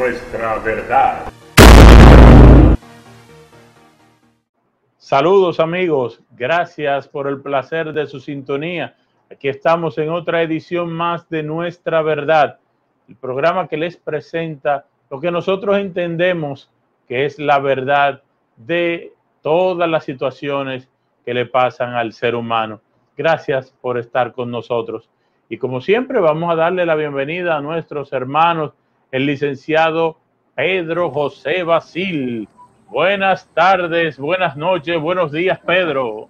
[0.00, 1.30] nuestra verdad.
[4.96, 8.96] Saludos amigos, gracias por el placer de su sintonía.
[9.30, 12.58] Aquí estamos en otra edición más de Nuestra Verdad,
[13.10, 16.70] el programa que les presenta lo que nosotros entendemos
[17.06, 18.22] que es la verdad
[18.56, 19.12] de
[19.42, 20.88] todas las situaciones
[21.26, 22.80] que le pasan al ser humano.
[23.18, 25.10] Gracias por estar con nosotros.
[25.50, 28.72] Y como siempre, vamos a darle la bienvenida a nuestros hermanos,
[29.10, 30.18] el licenciado
[30.54, 32.48] Pedro José Basil.
[32.88, 36.28] Buenas tardes, buenas noches, buenos días, Pedro.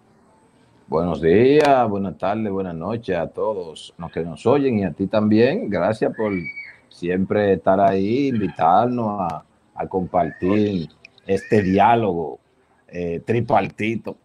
[0.87, 5.07] Buenos días, buenas tardes, buenas noches a todos los que nos oyen y a ti
[5.07, 5.71] también.
[5.71, 6.33] Gracias por
[6.89, 10.89] siempre estar ahí, invitarnos a, a compartir
[11.27, 12.41] este diálogo
[12.89, 14.17] eh, tripartito.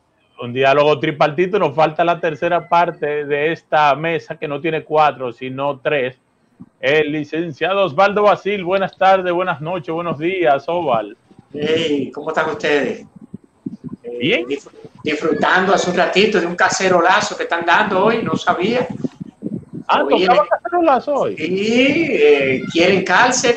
[0.41, 5.31] Un diálogo tripartito, nos falta la tercera parte de esta mesa que no tiene cuatro,
[5.31, 6.19] sino tres.
[6.79, 11.17] El licenciado Osvaldo Basil, buenas tardes, buenas noches, buenos días, Oval.
[11.51, 13.05] Hey, ¿cómo están ustedes?
[14.19, 14.45] Bien.
[14.49, 14.59] Eh,
[15.03, 18.87] disfrutando hace un ratito de un cacerolazo que están dando hoy, no sabía.
[19.87, 21.35] Ah, Oye, tocaba cacerolazo hoy.
[21.37, 23.55] Y eh, quieren cárcel.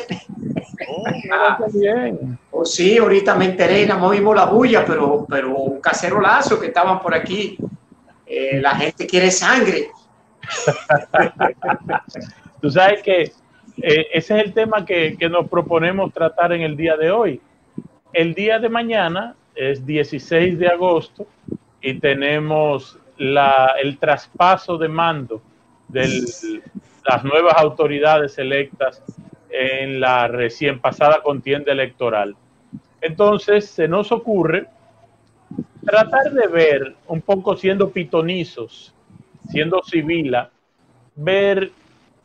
[0.87, 2.39] Oh, mira qué bien.
[2.51, 6.67] O sí, ahorita me enteré nada más vimos la bulla, pero, pero un cacerolazo que
[6.67, 7.57] estaban por aquí.
[8.25, 9.89] Eh, la gente quiere sangre.
[12.61, 13.21] Tú sabes que
[13.81, 17.41] eh, ese es el tema que, que nos proponemos tratar en el día de hoy.
[18.13, 21.27] El día de mañana es 16 de agosto
[21.81, 25.41] y tenemos la, el traspaso de mando
[25.87, 26.07] de
[27.05, 29.03] las nuevas autoridades electas
[29.49, 32.35] en la recién pasada contienda electoral.
[33.01, 34.67] Entonces se nos ocurre
[35.85, 38.93] tratar de ver, un poco siendo pitonizos,
[39.49, 40.49] siendo civila,
[41.15, 41.71] ver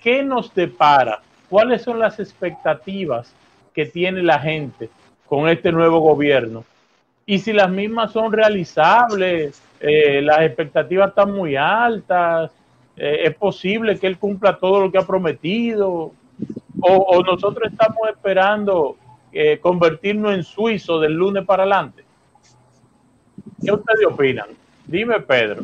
[0.04, 3.34] qué nos depara, cuáles son las expectativas
[3.72, 4.88] que tiene la gente
[5.26, 6.64] con este nuevo gobierno
[7.26, 12.50] y si las mismas son realizables, eh, las expectativas están muy altas,
[12.96, 16.12] eh, es posible que él cumpla todo lo que ha prometido,
[16.80, 18.96] o, nosotros estamos esperando
[19.32, 22.04] eh, convertirnos en suizo del lunes para adelante.
[23.64, 24.48] ¿Qué ustedes opinan?
[24.86, 25.62] Dime, Pedro.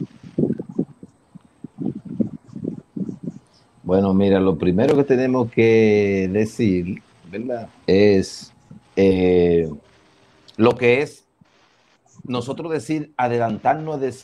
[3.90, 7.02] Bueno, mira, lo primero que tenemos que decir.
[7.88, 8.52] Es
[8.94, 9.68] eh,
[10.56, 11.24] lo que es
[12.22, 14.14] nosotros decir, adelantarnos de,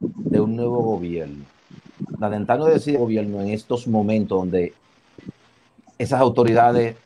[0.00, 1.46] de un nuevo gobierno.
[2.20, 4.74] Adelantarnos de ese gobierno en estos momentos donde
[5.96, 6.96] esas autoridades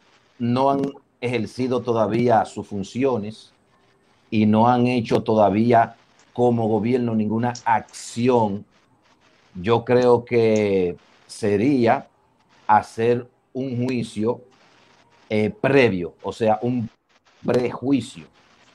[0.41, 0.83] no han
[1.21, 3.53] ejercido todavía sus funciones
[4.33, 5.95] y no han hecho todavía
[6.33, 8.65] como gobierno ninguna acción,
[9.55, 12.07] yo creo que sería
[12.67, 14.41] hacer un juicio
[15.29, 16.89] eh, previo, o sea, un
[17.45, 18.25] prejuicio,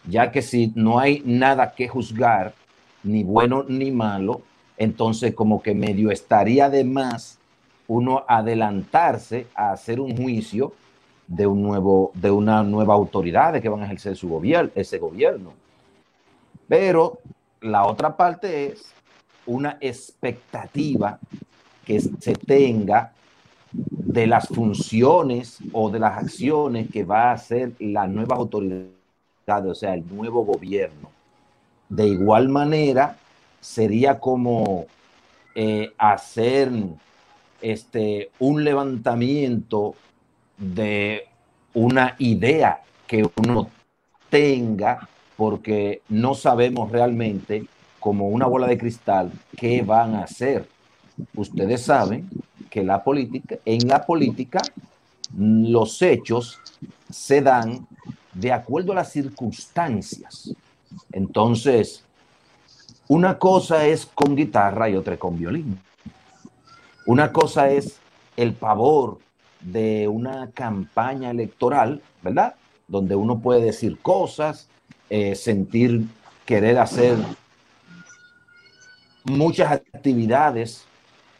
[0.07, 2.53] ya que si no hay nada que juzgar,
[3.03, 4.41] ni bueno ni malo,
[4.77, 7.37] entonces como que medio estaría de más
[7.87, 10.73] uno adelantarse a hacer un juicio
[11.27, 14.97] de un nuevo, de una nueva autoridad de que van a ejercer su gobierno, ese
[14.97, 15.53] gobierno.
[16.67, 17.19] Pero
[17.61, 18.93] la otra parte es
[19.49, 21.19] una expectativa
[21.83, 23.11] que se tenga
[23.71, 29.73] de las funciones o de las acciones que va a hacer la nueva autoridad, o
[29.73, 31.09] sea, el nuevo gobierno.
[31.89, 33.17] De igual manera,
[33.59, 34.85] sería como
[35.55, 36.71] eh, hacer
[37.61, 39.95] este, un levantamiento
[40.57, 41.25] de
[41.73, 43.69] una idea que uno
[44.29, 47.65] tenga, porque no sabemos realmente,
[47.99, 50.67] como una bola de cristal, qué van a hacer.
[51.35, 52.29] Ustedes saben
[52.69, 54.61] que la política, en la política,
[55.37, 56.59] los hechos
[57.09, 57.87] se dan
[58.33, 60.53] de acuerdo a las circunstancias.
[61.11, 62.03] Entonces,
[63.07, 65.79] una cosa es con guitarra y otra con violín.
[67.05, 67.97] Una cosa es
[68.37, 69.17] el pavor
[69.61, 72.55] de una campaña electoral, ¿verdad?
[72.87, 74.69] Donde uno puede decir cosas,
[75.09, 76.05] eh, sentir,
[76.45, 77.17] querer hacer
[79.23, 80.85] muchas actividades,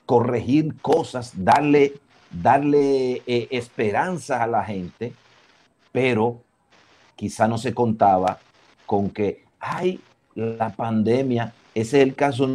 [0.06, 1.94] corregir cosas, darle,
[2.32, 5.14] darle eh, esperanza a la gente,
[5.92, 6.42] pero
[7.16, 8.40] quizá no se contaba
[8.86, 10.00] con que, ay,
[10.36, 12.50] la pandemia, ese es el caso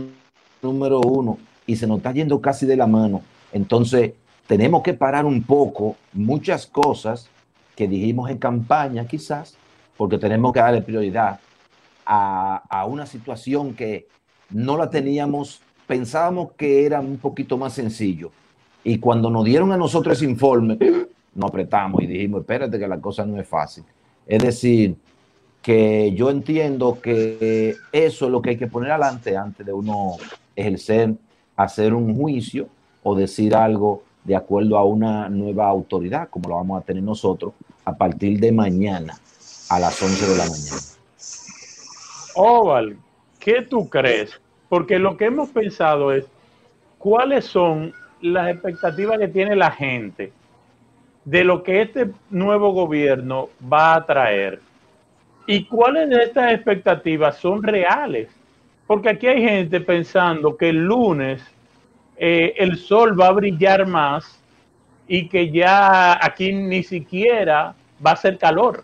[0.62, 3.22] número uno y se nos está yendo casi de la mano.
[3.52, 4.12] Entonces,
[4.46, 7.28] tenemos que parar un poco muchas cosas
[7.76, 9.56] que dijimos en campaña quizás,
[9.96, 11.40] porque tenemos que darle prioridad
[12.04, 14.08] a, a, una situación que
[14.54, 18.30] no la teníamos, pensábamos que era un poquito más sencillo.
[18.84, 20.78] Y cuando nos dieron a nosotros ese informe,
[21.34, 23.82] nos apretamos y dijimos, espérate que la cosa no es fácil.
[24.26, 24.94] Es decir,
[25.60, 30.12] que yo entiendo que eso es lo que hay que poner adelante antes de uno
[30.54, 31.14] ejercer,
[31.56, 32.68] hacer un juicio
[33.02, 37.54] o decir algo de acuerdo a una nueva autoridad, como lo vamos a tener nosotros
[37.84, 39.18] a partir de mañana
[39.68, 40.80] a las 11 de la mañana.
[42.36, 42.96] Oval,
[43.40, 44.40] ¿qué tú crees?
[44.74, 46.26] Porque lo que hemos pensado es
[46.98, 50.32] cuáles son las expectativas que tiene la gente
[51.24, 54.58] de lo que este nuevo gobierno va a traer
[55.46, 58.30] y cuáles de estas expectativas son reales.
[58.88, 61.40] Porque aquí hay gente pensando que el lunes
[62.16, 64.40] eh, el sol va a brillar más
[65.06, 68.82] y que ya aquí ni siquiera va a ser calor.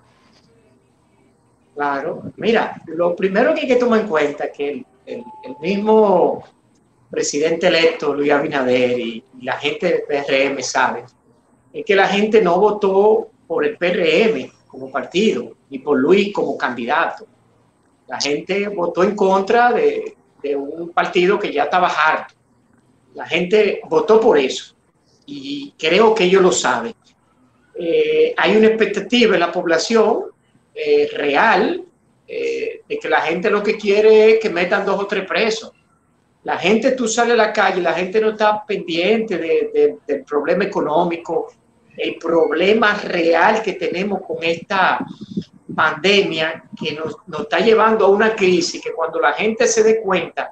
[1.75, 5.25] Claro, mira, lo primero que hay que tomar en cuenta es que el,
[5.61, 6.45] mismo
[7.11, 11.05] presidente electo, Luis Abinader, y, la gente del PRM sabe,
[11.73, 16.57] es que la gente no votó por el PRM como partido, ni por Luis como
[16.57, 17.27] candidato.
[18.07, 22.35] La gente votó en contra de, de un partido que ya estaba harto
[23.15, 24.75] la gente votó por eso
[25.27, 26.95] y creo que ellos lo saben.
[27.75, 30.25] Eh, hay una expectativa en la población
[30.75, 31.85] eh, real
[32.27, 35.73] eh, de que la gente lo que quiere es que metan dos o tres presos.
[36.43, 39.39] La gente, tú sales a la calle, la gente no está pendiente
[40.05, 41.53] del problema económico,
[41.97, 45.07] el problema real que tenemos con esta
[45.73, 50.01] pandemia que nos, nos está llevando a una crisis que cuando la gente se dé
[50.01, 50.51] cuenta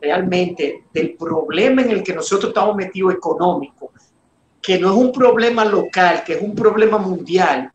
[0.00, 3.90] realmente del problema en el que nosotros estamos metidos económico,
[4.62, 7.72] que no es un problema local, que es un problema mundial,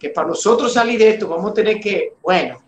[0.00, 2.62] que para nosotros salir de esto vamos a tener que, bueno,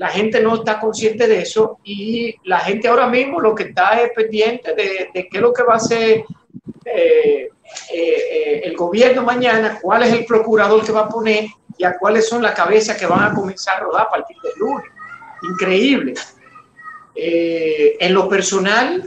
[0.00, 4.00] la gente no está consciente de eso y la gente ahora mismo lo que está
[4.00, 6.24] es pendiente de, qué es lo que va a hacer
[6.86, 7.50] eh,
[7.92, 11.44] eh, eh, el gobierno mañana, cuál es el procurador que va a poner
[11.76, 14.52] y a cuáles son las cabezas que van a comenzar a rodar a partir del
[14.56, 14.90] lunes.
[15.42, 16.14] Increíble.
[17.14, 19.06] En lo personal,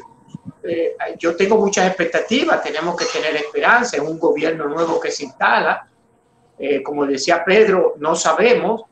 [1.18, 5.88] yo tengo muchas expectativas, tenemos que tener esperanza en un gobierno nuevo que se instala.
[6.84, 8.84] Como decía Pedro, no sabemos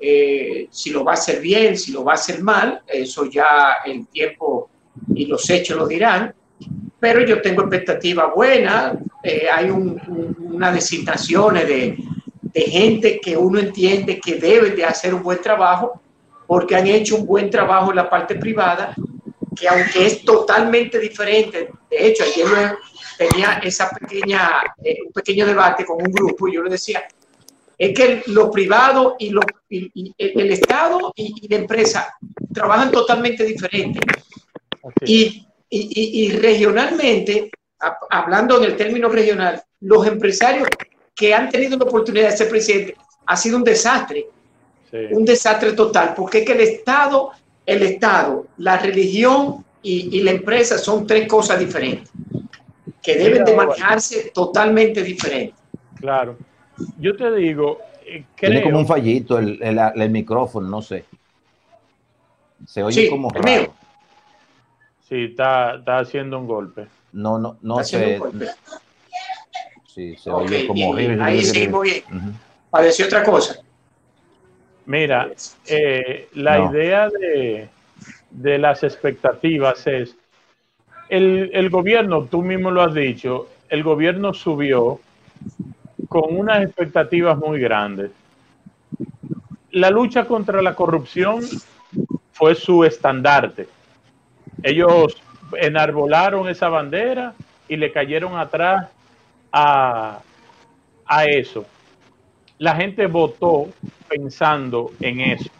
[0.00, 4.06] si lo va a hacer bien, si lo va a hacer mal, eso ya el
[4.08, 4.68] tiempo
[5.14, 6.34] y los hechos lo dirán,
[7.00, 8.98] pero yo tengo expectativas buenas,
[9.52, 11.96] hay una designación de,
[12.40, 16.00] de gente que uno entiende que debe de hacer un buen trabajo
[16.46, 18.94] porque han hecho un buen trabajo en la parte privada,
[19.56, 22.76] que aunque es totalmente diferente, de hecho, ayer
[23.16, 27.04] tenía esa pequeña, eh, un pequeño debate con un grupo y yo le decía,
[27.76, 32.14] es que lo privado y, lo, el, Estado y, la empresa
[32.52, 34.00] trabajan totalmente diferente.
[35.06, 37.50] Y, y, regionalmente,
[38.10, 40.68] hablando en el término regional, los empresarios
[41.14, 44.26] que han tenido la oportunidad de ser presidente ha sido un desastre
[45.10, 47.32] un desastre total, porque es que el Estado,
[47.66, 52.10] el Estado, la religión y, la empresa son tres cosas diferentes,
[53.02, 55.58] que deben de manejarse totalmente diferentes.
[56.00, 56.36] Claro.
[56.98, 61.04] Yo te digo, eh, Tiene como un fallito el, el, micrófono, no sé.
[62.66, 63.74] Se oye como raro.
[65.08, 66.86] Sí, está, está, haciendo un golpe.
[67.12, 68.20] No, no, no sé.
[69.86, 72.04] Sí, se oye como Ahí sí, muy bien.
[72.12, 72.32] Uh
[73.06, 73.60] otra cosa.
[74.86, 75.30] Mira,
[75.66, 77.68] eh, la idea de,
[78.58, 80.16] las expectativas es,
[81.08, 85.00] el, el, gobierno, tú mismo lo has dicho, el gobierno subió
[86.14, 88.12] con unas expectativas muy grandes.
[89.72, 91.40] La lucha contra la corrupción
[92.30, 93.66] fue su estandarte.
[94.62, 95.20] Ellos
[95.60, 97.34] enarbolaron esa bandera
[97.66, 98.90] y le cayeron atrás
[99.50, 100.20] a,
[101.04, 101.66] a eso
[102.58, 103.68] la gente votó
[104.08, 105.50] pensando en eso,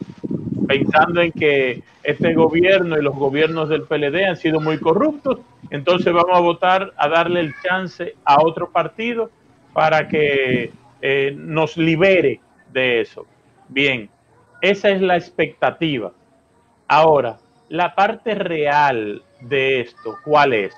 [0.69, 6.13] pensando en que este gobierno y los gobiernos del PLD han sido muy corruptos, entonces
[6.13, 9.31] vamos a votar a darle el chance a otro partido
[9.75, 12.41] para que eh, nos libere
[12.73, 13.27] de eso.
[13.69, 14.09] Bien,
[14.63, 16.13] esa es la expectativa.
[16.89, 17.39] Ahora,
[17.69, 20.75] la parte real de esto, ¿cuál es?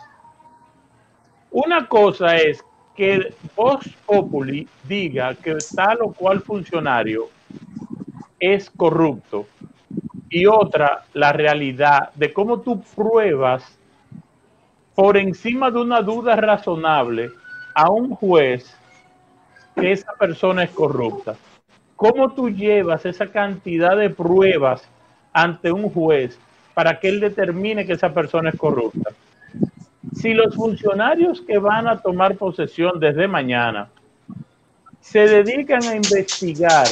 [1.50, 2.64] Una cosa es
[2.96, 3.86] que Vox
[4.82, 7.28] diga que tal o cual funcionario
[8.40, 9.46] es corrupto
[10.28, 13.78] y otra la realidad de cómo tú pruebas
[14.94, 17.30] por encima de una duda razonable
[17.74, 18.75] a un juez
[19.78, 21.36] que esa persona es corrupta.
[21.94, 24.88] ¿Cómo tú llevas esa cantidad de pruebas
[25.32, 26.38] ante un juez
[26.74, 29.10] para que él determine que esa persona es corrupta?
[30.16, 33.88] si los funcionarios que van a tomar posesión desde mañana
[35.00, 36.86] se dedican a investigar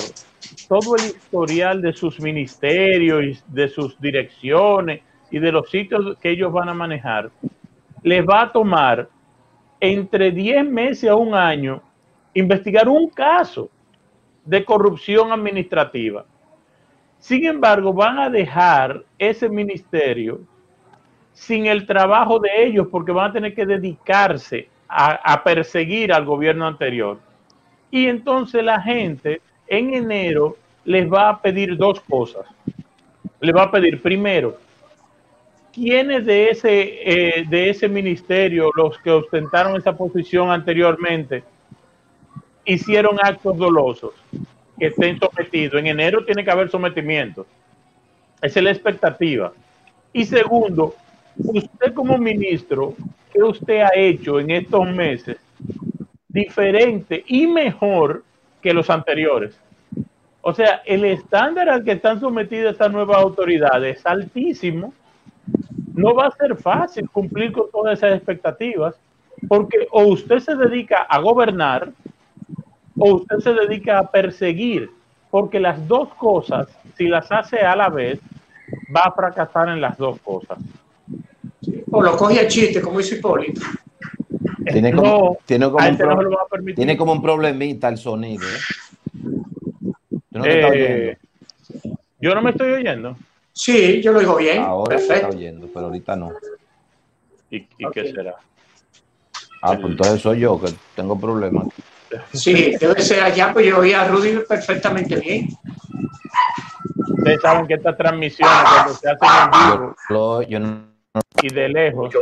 [0.69, 6.53] todo el historial de sus ministerios, de sus direcciones y de los sitios que ellos
[6.53, 7.31] van a manejar,
[8.03, 9.09] les va a tomar
[9.81, 11.83] entre 10 meses a un año
[12.35, 13.71] investigar un caso
[14.45, 16.25] de corrupción administrativa.
[17.19, 20.41] Sin embargo, van a dejar ese ministerio
[21.33, 26.67] sin el trabajo de ellos porque van a tener que dedicarse a, perseguir al gobierno
[26.67, 27.19] anterior.
[27.91, 32.47] Y entonces la gente en enero les va a pedir dos cosas.
[33.41, 34.57] Les va a pedir, primero,
[35.73, 41.43] ¿quiénes de ese, eh, de ese ministerio, los que ostentaron esa posición anteriormente,
[42.65, 44.13] hicieron actos dolosos
[44.79, 45.81] que estén sometidos?
[45.81, 47.47] En enero tiene que haber sometimiento.
[48.43, 49.53] Esa es la expectativa.
[50.13, 50.95] Y segundo,
[51.37, 52.95] usted como ministro,
[53.33, 55.37] ¿qué usted ha hecho en estos meses
[56.29, 58.23] diferente y mejor
[58.63, 59.59] que los anteriores?
[60.43, 64.93] O sea, el estándar al que están sometidas estas nuevas autoridades es altísimo.
[65.95, 68.95] No va a ser fácil cumplir con todas esas expectativas,
[69.49, 71.93] porque o usted se dedica a gobernar
[72.99, 74.91] o usted se dedica a perseguir,
[75.31, 78.21] porque las dos cosas, si las hace a la vez,
[78.95, 80.59] va a fracasar en las dos cosas.
[81.91, 83.61] O lo coge a chiste, como hizo Hipólito.
[84.71, 88.45] Tiene No, como, tiene como, a un, este no tiene como un problemita el sonido.
[88.45, 88.61] ¿eh?
[90.31, 91.19] Yo no Eh,
[92.21, 93.17] yo no me estoy oyendo.
[93.53, 94.63] Sí, yo lo digo bien.
[94.63, 95.37] Ahora te está Perfecto.
[95.37, 96.33] oyendo, pero ahorita no.
[97.51, 98.35] ¿Y, qué será?
[99.63, 101.69] Ah, pues entonces soy yo que tengo problemas.
[102.33, 105.49] Sí, debe ser allá, pues yo oí a Rudy perfectamente bien.
[107.19, 110.85] Ustedes saben que estas transmisiones cuando se hacen en vivo lo- yo no-
[111.43, 112.15] y de lejos,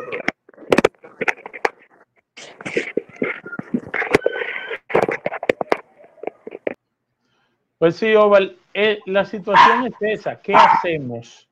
[7.78, 10.40] Pues sí, Oval, eh, la situación es esa.
[10.40, 11.48] ¿Qué hacemos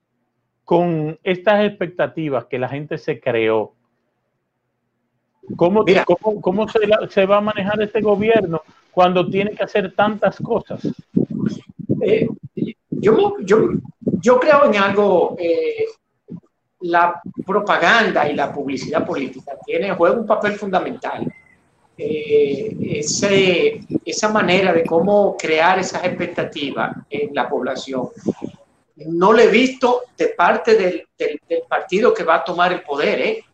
[0.65, 3.75] con estas expectativas que la gente se creó?
[5.57, 6.05] ¿Cómo, Mira.
[6.05, 10.37] cómo- cómo se, la- se va a manejar este gobierno cuando tiene que hacer tantas
[10.37, 10.81] cosas?
[12.03, 12.29] Eh,
[12.91, 13.69] yo, yo,
[14.03, 15.85] yo creo en algo, eh,
[16.81, 21.27] la propaganda y la publicidad política tiene, juega un papel fundamental.
[21.97, 28.09] Eh, ese- esa manera de cómo crear esas expectativas en la población.
[28.97, 32.83] No lo he visto de parte del, del- del partido que va a tomar el
[32.83, 33.21] poder.
[33.21, 33.45] ¿eh?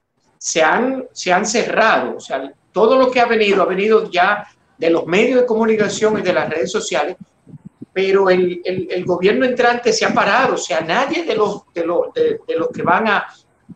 [0.51, 2.17] Se, han, se han cerrado.
[2.17, 4.47] O sea, todo lo que ha venido ha venido ya
[4.79, 7.17] de los medios de comunicación y de las redes sociales
[7.93, 11.87] pero el, el- el gobierno entrante se ha parado, o sea, nadie de los, de
[11.87, 13.27] los, de, los que van a,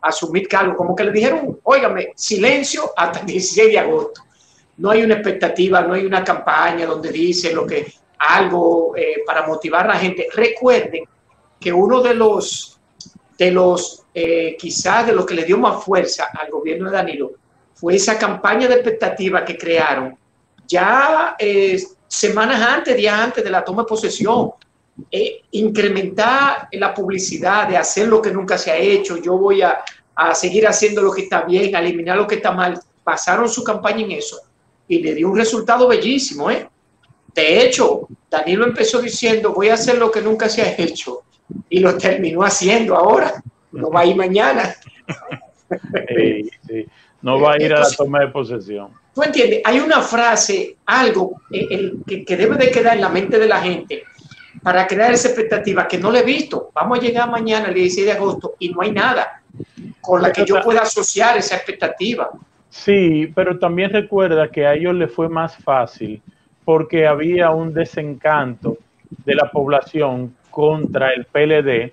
[0.03, 4.21] asumir cargo, como que le dijeron, óigame, silencio hasta el 16 de agosto.
[4.77, 9.47] No hay una expectativa, no hay una campaña donde dice lo que algo eh, para
[9.47, 10.27] motivar a la gente.
[10.35, 11.05] Recuerden
[11.59, 12.79] que uno de los,
[13.39, 17.33] de los eh, quizás de los que le dio más fuerza al gobierno de Danilo
[17.75, 20.17] fue esa campaña de expectativa que crearon
[20.67, 24.53] ya eh, semanas antes, días antes de la toma de posesión,
[25.11, 29.83] eh, incrementar la publicidad de hacer lo que nunca se ha hecho, yo voy a,
[30.15, 32.81] a seguir haciendo lo que está bien, a eliminar lo que está mal.
[33.03, 34.41] Pasaron su campaña en eso
[34.87, 36.51] y le dio un resultado bellísimo.
[36.51, 36.69] ¿eh?
[37.35, 41.23] De hecho, Danilo empezó diciendo, voy a hacer lo que nunca se ha hecho
[41.69, 43.43] y lo terminó haciendo ahora.
[43.73, 44.75] No va a ir mañana.
[46.09, 46.87] Eh, sí,
[47.23, 48.89] no va a ir a la Entonces- toma de posesión.
[49.15, 53.09] tú entiendes, hay una frase, algo eh, el- que, que debe de quedar en la
[53.09, 54.03] mente de la gente
[54.65, 56.71] para crear esa expectativa que no le he visto.
[56.75, 59.43] Vamos a llegar mañana, el 16 de agosto, y no hay nada
[60.01, 62.31] con la que yo pueda asociar esa expectativa.
[62.69, 66.21] Sí, pero también recuerda que a ellos les fue más fácil
[66.65, 68.77] porque había un desencanto
[69.25, 71.93] de la población contra el PLD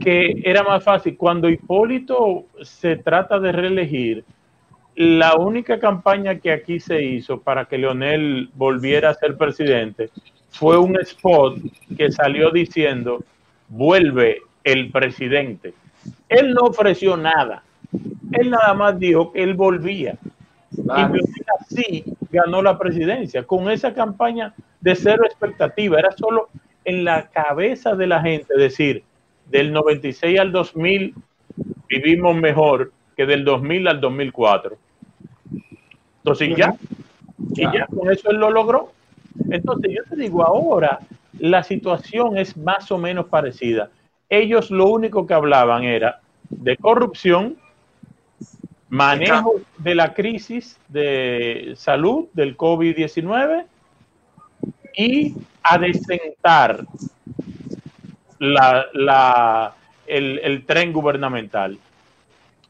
[0.00, 1.16] que era más fácil.
[1.16, 4.24] Cuando Hipólito se trata de reelegir,
[4.94, 10.10] la única campaña que aquí se hizo para que Leonel volviera a ser presidente
[10.50, 11.58] fue un spot
[11.96, 13.24] que salió diciendo,
[13.68, 15.74] vuelve el presidente.
[16.28, 17.62] Él no ofreció nada.
[18.32, 20.18] Él nada más dijo que él volvía.
[20.84, 21.14] Claro.
[21.16, 21.20] Y
[21.60, 25.98] así ganó la presidencia, con esa campaña de cero expectativa.
[25.98, 26.48] Era solo
[26.84, 29.04] en la cabeza de la gente decir,
[29.50, 31.14] del 96 al 2000
[31.88, 34.76] vivimos mejor que del 2000 al 2004.
[36.18, 36.74] Entonces ya,
[37.54, 38.92] y ya con eso él lo logró.
[39.50, 41.00] Entonces yo te digo, ahora
[41.38, 43.90] la situación es más o menos parecida.
[44.28, 47.56] Ellos lo único que hablaban era de corrupción,
[48.88, 53.64] manejo de la crisis de salud del COVID-19
[54.96, 55.78] y a
[58.38, 59.74] desentar la,
[60.06, 61.78] el, tren gubernamental.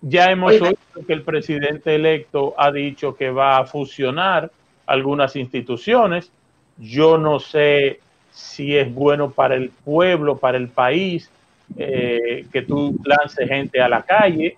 [0.01, 4.51] Ya hemos oído que el presidente electo ha dicho que va a fusionar
[4.87, 6.31] algunas instituciones.
[6.79, 11.31] Yo no sé si es bueno para el pueblo, para el país,
[11.77, 14.57] eh, que tú lances gente a la calle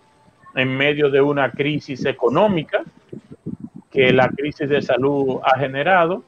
[0.54, 2.82] en medio de una crisis económica
[3.90, 6.22] que la crisis de salud ha generado,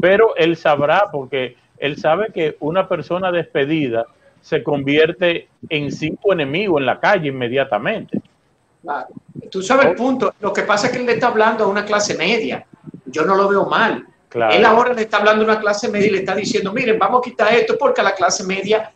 [0.00, 4.06] pero él sabrá porque él sabe que una persona despedida
[4.40, 8.20] se convierte en cinco enemigos en la calle inmediatamente.
[9.50, 10.32] Tú sabes el punto.
[10.40, 12.64] Lo que pasa es que él le está hablando a una clase media.
[13.06, 14.06] Yo no lo veo mal.
[14.52, 17.20] Él ahora le está hablando a una clase media y le está diciendo, miren, vamos
[17.20, 18.92] a quitar esto porque la clase media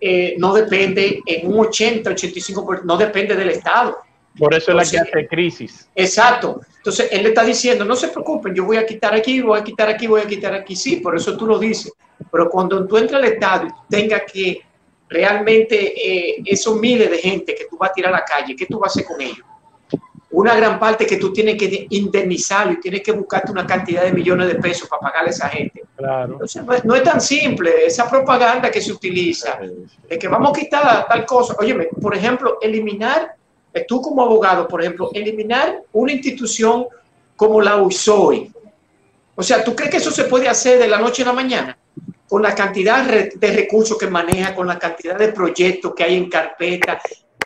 [0.00, 3.96] eh, no depende en un 80, 85%, no depende del Estado.
[4.38, 5.88] Por eso es la que hace crisis.
[5.94, 6.60] Exacto.
[6.76, 9.64] Entonces, él le está diciendo, no se preocupen, yo voy a quitar aquí, voy a
[9.64, 10.76] quitar aquí, voy a quitar aquí.
[10.76, 11.92] Sí, por eso tú lo dices.
[12.30, 14.60] Pero cuando tú entras al Estado y tengas que
[15.08, 18.66] realmente eh, esos miles de gente que tú vas a tirar a la calle, ¿qué
[18.66, 19.46] tú vas a hacer con ellos?
[20.30, 24.12] Una gran parte que tú tienes que indemnizar y tienes que buscarte una cantidad de
[24.12, 25.84] millones de pesos para pagarle a esa gente.
[25.96, 26.32] Claro.
[26.32, 29.60] Entonces, no, es, tan simple esa propaganda que se utiliza
[30.08, 31.54] de que vamos a quitar tal cosa.
[31.60, 33.36] Óyeme, por ejemplo, eliminar
[33.82, 36.86] tú como abogado, por ejemplo, eliminar una institución
[37.36, 38.52] como la USOI.
[39.34, 41.76] O sea, ¿tú crees que eso se puede hacer de la noche a la mañana?
[42.28, 46.30] Con la cantidad de recursos que maneja, con la cantidad de proyectos que hay en
[46.30, 47.00] carpeta,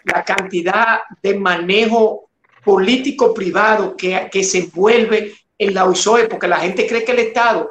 [0.04, 2.28] la cantidad de manejo
[2.64, 7.20] político privado que, que se envuelve en la USOE, porque la gente cree que el
[7.20, 7.70] Estado,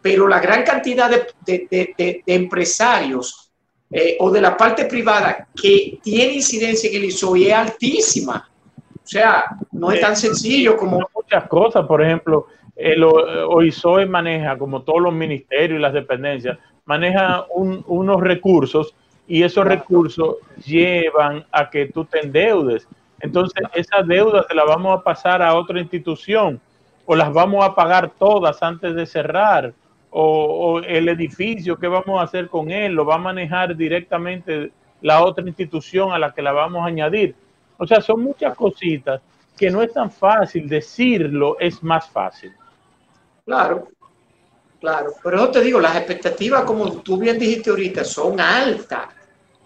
[0.00, 3.45] pero la gran cantidad de, de, de empresarios
[3.90, 8.48] eh, o de la parte privada que tiene incidencia en el ISOI es altísima.
[8.94, 11.08] O sea, no es tan eh, sencillo como...
[11.14, 12.46] Muchas cosas, por ejemplo,
[12.76, 18.94] el OISOE maneja, como todos los ministerios y las dependencias, maneja unos recursos
[19.26, 22.86] y esos recursos llevan a que tú te endeudes.
[23.20, 26.60] Entonces, esas deudas se las vamos a pasar a otra institución
[27.06, 29.72] o las vamos a pagar todas antes de cerrar
[30.18, 32.94] o, el edificio, ¿qué vamos a hacer con él?
[32.94, 37.34] ¿Lo va a manejar directamente la otra institución a la que la vamos a añadir?
[37.76, 39.20] O sea, son muchas cositas
[39.58, 42.50] que no es tan fácil decirlo, es más fácil.
[43.44, 43.88] Claro,
[44.80, 45.12] claro.
[45.22, 49.08] Pero yo te digo, las expectativas, como tú bien dijiste ahorita, son altas.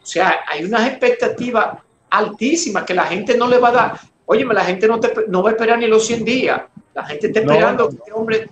[0.02, 1.78] O sea, hay unas expectativas
[2.10, 4.00] altísimas que la gente no le va a dar.
[4.26, 6.62] Óyeme, la gente no, te, no va a esperar ni los 100 días.
[6.92, 8.48] La gente está esperando que este hombre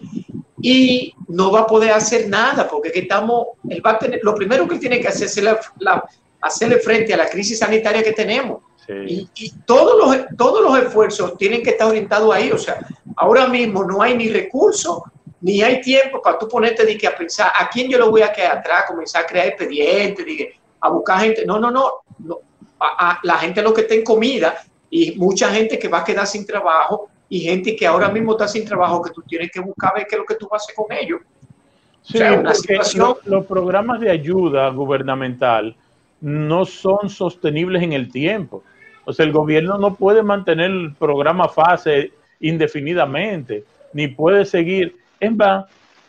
[0.60, 4.66] y no va a poder hacer nada porque estamos, él va a tener, lo primero
[4.66, 5.42] que tiene que hacer es
[5.78, 6.04] la,
[6.40, 8.62] hacerle frente a la crisis sanitaria que tenemos.
[9.06, 9.28] Y,
[9.66, 12.50] todos, los, todos los esfuerzos tienen que estar orientados ahí.
[12.50, 12.78] O sea,
[13.16, 15.02] ahora mismo no hay ni recursos
[15.40, 18.22] ni hay tiempo para tú ponerte de que a pensar a quién yo lo voy
[18.22, 20.26] a quedar atrás, comenzar a crear expedientes,
[20.80, 21.44] a buscar gente.
[21.46, 21.92] No, no, no.
[22.18, 22.38] no.
[22.80, 26.26] A, la gente lo que está en comida y mucha gente que va a quedar
[26.26, 29.92] sin trabajo y gente que ahora mismo está sin trabajo, que tú tienes que buscar
[29.94, 31.20] ver qué es lo que tú vas a hacer con ellos.
[32.02, 32.18] Sí,
[33.24, 35.76] los programas de ayuda gubernamental
[36.20, 38.62] no son sostenibles en el tiempo.
[39.04, 44.96] O sea, el gobierno no puede mantener el programa fase indefinidamente, ni puede seguir.
[45.20, 45.66] En van,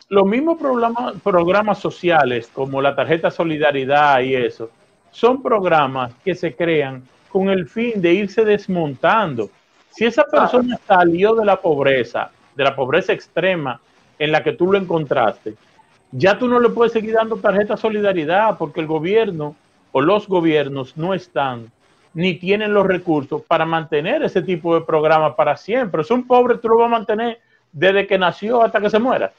[0.08, 4.70] los mismos programas, programas sociales, como la tarjeta Solidaridad y eso,
[5.10, 9.50] son programas que se crean con el fin de irse desmontando
[9.90, 13.80] si esa persona salió de la pobreza, de la pobreza extrema
[14.18, 15.54] en la que tú lo encontraste,
[16.12, 19.54] ya tú no le puedes seguir dando tarjeta solidaridad porque el gobierno
[19.92, 21.70] o los gobiernos no están
[22.14, 26.02] ni tienen los recursos para mantener ese tipo de programa para siempre.
[26.02, 27.38] Es un pobre, tú lo vas a mantener
[27.70, 29.32] desde que nació hasta que se muera.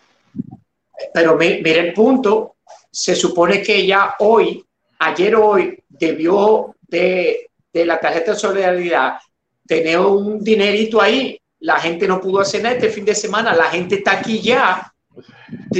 [1.14, 2.56] Pero mire el punto,
[2.90, 4.64] se supone que ya hoy,
[5.00, 9.18] ayer hoy, debió de, de la tarjeta de solidaridad
[9.72, 11.40] tener un dinerito ahí.
[11.62, 14.94] La gente no pudo hacer nada este fin de semana, la gente está aquí ya.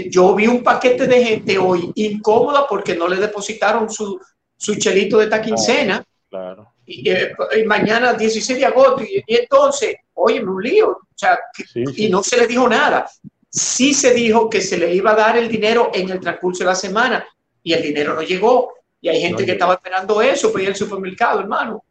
[0.10, 4.18] Yo vi un paquete de gente hoy incómoda porque no le depositaron su,
[4.56, 6.02] su chelito de esta quincena.
[6.30, 6.72] Claro.
[6.88, 10.92] Eh, y, mañana 16 de agosto, y, entonces, oye, un lío.
[10.92, 11.38] O sea,
[11.76, 13.10] y no se le dijo nada.
[13.50, 16.70] Sí se dijo que se le iba a dar el dinero en el transcurso de
[16.70, 17.26] la semana
[17.62, 18.74] y el dinero no llegó.
[19.02, 21.84] Y hay gente que estaba esperando eso, pues ir al supermercado, hermano.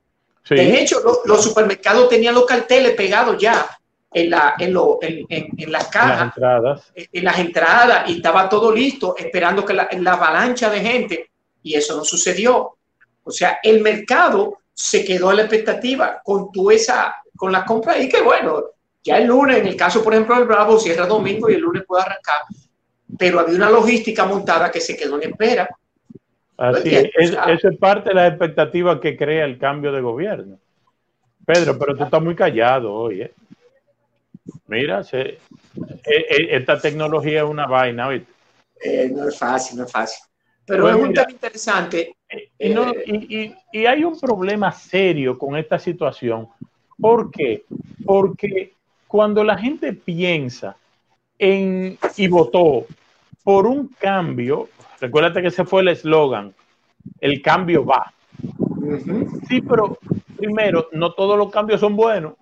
[0.49, 3.67] De hecho, los supermercados tenían los carteles pegados ya
[4.13, 6.93] en, la, en, lo, en, en, las cajas, en las, entradas.
[6.95, 11.31] en las entradas, y estaba todo listo, esperando que la, la avalancha de gente,
[11.63, 12.77] y eso no sucedió.
[13.23, 17.99] O sea, el mercado se quedó a la expectativa con tu esa, con la compra,
[17.99, 18.65] y que bueno,
[19.03, 21.85] ya el lunes, en el caso, por ejemplo, del Bravo, cierra domingo y el lunes
[21.87, 22.43] puede arrancar.
[23.19, 25.69] pero había una logística montada que se quedó en espera.
[26.61, 30.59] Así es, eso es parte de la expectativa que crea el cambio de gobierno.
[31.47, 33.23] Pedro, pero tú estás muy callado hoy.
[33.23, 33.33] ¿eh?
[34.67, 35.39] Mira, se, eh,
[36.05, 38.31] eh, esta tecnología es una vaina, ¿viste?
[38.83, 40.23] Eh, no es fácil, no es fácil.
[40.67, 42.17] Pero pues es un tema interesante.
[42.59, 46.47] Y, y, hay un problema serio con esta situación.
[47.01, 47.65] ¿Por qué?
[48.05, 48.75] Porque
[49.09, 50.77] cuando la gente piensa
[51.39, 52.87] en y votó
[53.51, 54.69] por un cambio,
[55.01, 56.55] recuérdate que ese fue el eslogan,
[57.21, 58.15] el cambio va.
[59.49, 59.99] Sí, pero
[60.37, 62.35] primero, no todos los cambios son buenos.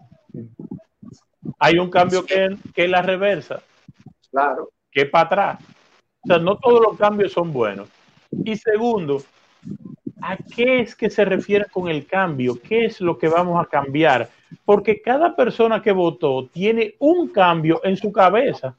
[1.59, 3.63] Hay un cambio que, que es la reversa.
[4.31, 4.69] Claro.
[4.93, 5.61] Que es para atrás.
[6.25, 7.89] O sea, no todos los cambios son buenos.
[8.45, 9.23] Y segundo,
[10.21, 12.61] ¿a qué es que se refiere con el cambio?
[12.61, 14.29] ¿Qué es lo que vamos a cambiar?
[14.67, 18.77] Porque cada persona que votó tiene un cambio en su cabeza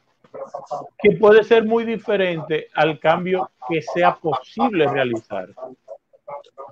[0.97, 5.49] que puede ser muy diferente al cambio que sea posible realizar.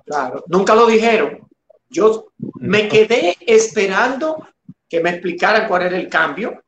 [0.04, 1.46] Claro, nunca lo dijeron.
[1.90, 4.48] Yo me quedé esperando
[4.88, 6.62] que me explicaran cuál era el cambio,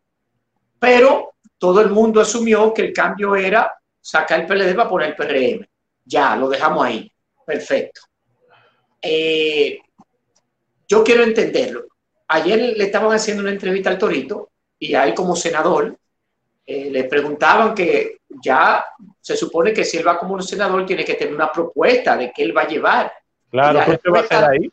[0.79, 5.16] pero todo el mundo asumió que el cambio era sacar el PLD para poner el
[5.16, 5.66] PRM.
[6.05, 7.12] Ya, lo dejamos ahí.
[7.44, 8.03] Perfecto.
[9.03, 9.79] Eh,
[10.88, 11.85] yo quiero entenderlo.
[12.29, 15.96] Ayer le estaban haciendo una entrevista al Torito y ahí como senador
[16.66, 18.85] eh, le preguntaban que ya
[19.20, 22.42] se supone que si él va como senador tiene que tener una propuesta de qué
[22.42, 23.12] él va a llevar.
[23.51, 24.70] Claro, ¿qué va a hacer ahí?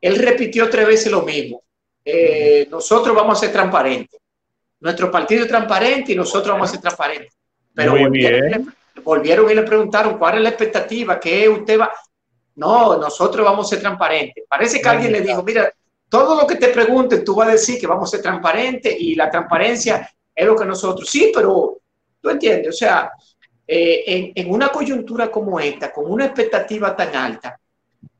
[0.00, 1.62] Él repitió tres veces lo mismo.
[2.04, 4.20] Eh, nosotros vamos a ser transparentes.
[4.80, 7.32] Nuestro partido es transparente y nosotros vamos a ser transparentes.
[7.74, 8.72] Pero Muy bien
[9.02, 11.90] volvieron y le preguntaron cuál es la expectativa, qué usted va.
[12.56, 14.44] No, nosotros vamos a ser transparentes.
[14.48, 15.72] Parece que alguien le dijo, mira,
[16.08, 19.14] todo lo que te pregunten, tú vas a decir que vamos a ser transparentes y
[19.14, 21.08] la transparencia es lo que nosotros.
[21.10, 21.78] Sí, pero
[22.20, 23.10] tú entiendes, o sea,
[23.66, 27.58] eh, en, una coyuntura como esta, con una expectativa tan alta,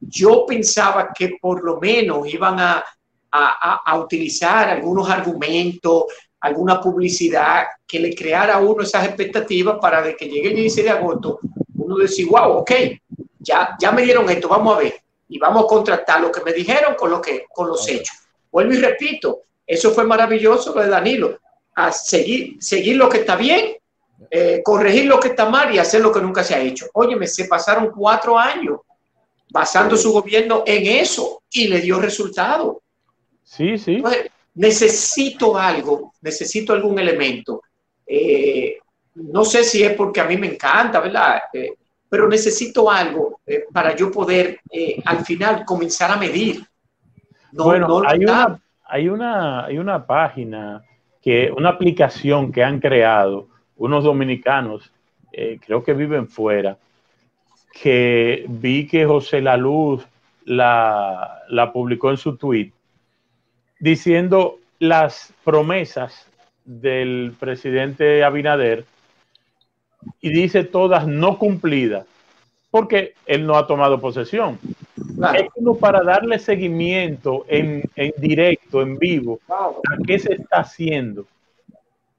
[0.01, 2.85] yo pensaba que por lo menos iban a,
[3.31, 6.07] a, a utilizar algunos argumentos,
[6.41, 10.85] alguna publicidad que le creara a uno esas expectativas para de que llegue el 16
[10.85, 11.39] de agosto,
[11.77, 12.73] uno decir, wow, ok,
[13.39, 14.95] ya, ya me dieron esto, vamos a ver,
[15.29, 18.17] y vamos a contratar lo que me dijeron con, lo que, con los hechos.
[18.51, 21.39] Vuelvo y repito, eso fue maravilloso lo de Danilo,
[21.87, 23.77] a seguir, seguir lo que está bien,
[24.31, 26.87] eh, corregir lo que está mal y hacer lo que nunca se ha hecho.
[26.95, 28.81] Óyeme, se pasaron cuatro años
[29.51, 32.83] basando su gobierno en eso y le dio resultado.
[33.43, 34.03] Sí, sí
[34.59, 37.63] necesito algo, necesito algún elemento.
[38.05, 38.79] Eh,
[39.15, 41.43] no sé si es porque a mí me encanta, ¿verdad?
[41.53, 41.75] Eh,
[42.09, 44.61] pero necesito algo eh, para yo poder
[45.05, 46.67] al final comenzar a medir.
[47.53, 50.83] bueno, hay, una, hay, una, hay una página,
[51.23, 54.91] que, una aplicación que han creado unos dominicanos,
[55.65, 56.79] creo que viven fuera,
[57.81, 60.05] que vi que José La Luz
[60.45, 62.73] la, la publicó en su tweet
[63.79, 66.27] diciendo las promesas
[66.65, 68.85] del presidente Abinader
[70.21, 72.07] y dice todas no cumplidas,
[72.71, 74.59] porque él no ha tomado posesión.
[75.35, 77.83] Es como para darle seguimiento en,
[78.19, 81.27] directo, en vivo, a qué se está haciendo.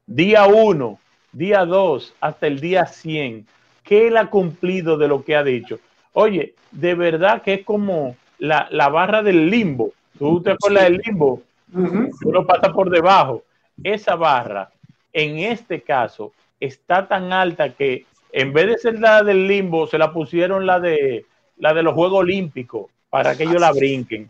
[0.05, 0.99] Día uno,
[1.31, 3.45] día dos, hasta el día 100.
[3.83, 5.79] ¿Qué él ha cumplido de lo que ha dicho?
[6.13, 9.93] Oye, de verdad que es como la, la barra del limbo.
[10.17, 11.41] ¿Tú te acuerdas del limbo?
[11.71, 13.43] uno pasa por debajo.
[13.83, 14.69] Esa barra,
[15.13, 19.97] en este caso, está tan alta que en vez de ser la del limbo, se
[19.97, 21.25] la pusieron la de,
[21.59, 24.29] la de los Juegos Olímpicos para que ellos la brinquen.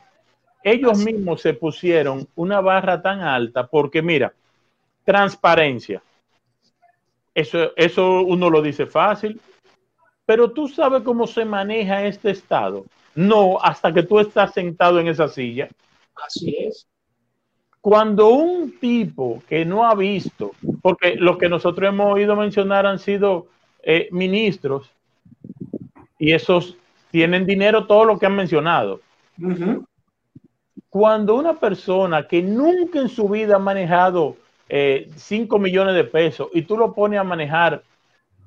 [0.64, 4.34] Ellos mismos se pusieron una barra tan alta porque, mira,
[5.06, 6.02] transparencia.
[7.34, 9.40] Eso, eso uno lo dice fácil,
[10.26, 12.86] pero tú sabes cómo se maneja este estado.
[13.16, 15.70] No, hasta que tú estás sentado en esa silla.
[16.26, 16.88] Así es.
[17.82, 23.00] Cuando un tipo que no ha visto, porque los que nosotros hemos oído mencionar han
[23.00, 23.48] sido
[23.82, 24.92] eh, ministros
[26.18, 26.76] y esos
[27.12, 29.02] tienen dinero todo lo que han mencionado.
[30.90, 34.36] Cuando una persona que nunca en su vida ha manejado
[34.68, 37.84] 5 eh, millones de pesos y tú lo pones a manejar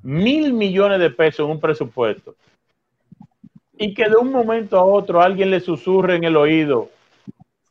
[0.03, 2.35] mil millones de pesos en un presupuesto
[3.77, 6.91] y que de un momento a otro alguien le susurre en el oído,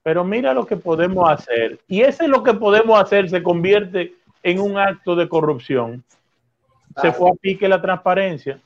[0.03, 1.79] pero mira lo que podemos hacer.
[1.87, 6.03] Y ese es lo que podemos hacer se convierte en un acto de corrupción.
[7.01, 8.59] Se fue a pique la transparencia.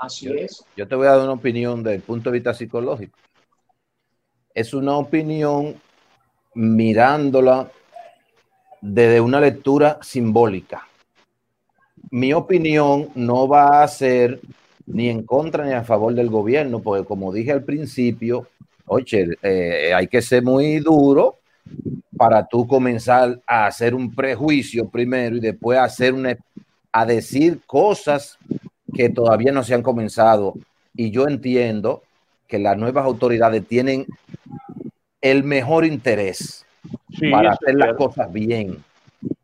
[0.00, 0.64] Así es.
[0.74, 3.18] Yo te voy a dar una opinión desde el punto de vista psicológico.
[4.54, 5.74] Es una opinión
[6.54, 7.70] mirándola
[8.80, 10.86] desde una lectura simbólica.
[12.10, 14.40] mi opinión no va a ser
[14.86, 18.48] ni en contra ni a favor del gobierno, porque como dije al principio,
[18.86, 21.36] oye, eh, hay que ser muy duro
[22.16, 26.36] para tú comenzar a hacer un prejuicio primero y después hacer una,
[26.90, 28.38] a decir cosas
[28.94, 30.54] que todavía no se han comenzado.
[30.94, 32.02] Y yo entiendo
[32.46, 34.06] que las nuevas autoridades tienen
[35.20, 36.64] el mejor interés
[37.30, 38.82] para hacer las cosas bien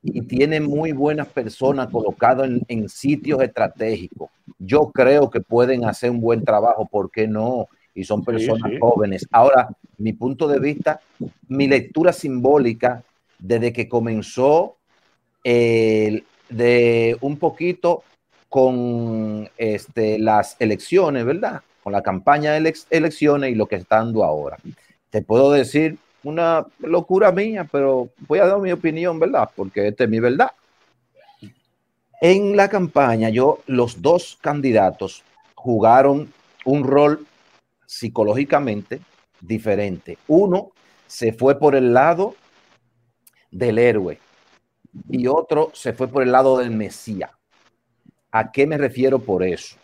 [0.02, 4.30] y tienen muy buenas personas colocadas en, sitios estratégicos.
[4.58, 7.68] Yo creo que pueden hacer un buen trabajo, ¿por qué no?
[7.94, 9.26] Y son personas jóvenes.
[9.30, 11.00] Ahora, mi punto de vista,
[11.48, 13.02] mi lectura simbólica
[13.38, 14.76] desde que comenzó
[15.44, 18.02] de un poquito
[18.48, 21.62] con este, las elecciones, ¿verdad?
[21.82, 24.56] Con la campaña de elecciones y lo que está dando ahora.
[25.10, 29.48] Te puedo decir una locura mía, pero voy a dar mi opinión, ¿verdad?
[29.54, 30.50] Porque esta es mi verdad.
[32.20, 35.22] En la campaña, yo, los dos candidatos
[35.54, 36.32] jugaron
[36.64, 37.26] un rol
[37.86, 39.00] psicológicamente
[39.40, 40.18] diferente.
[40.26, 40.72] Uno
[41.06, 42.34] se fue por el lado
[43.50, 44.18] del héroe
[45.08, 47.30] y otro se fue por el lado del Mesías.
[48.38, 49.76] ¿A qué me refiero por eso?